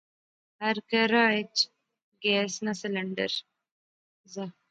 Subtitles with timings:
[0.61, 1.55] ہر کہرا اچ
[2.23, 3.31] گیس نا سلنڈر
[4.33, 4.45] زا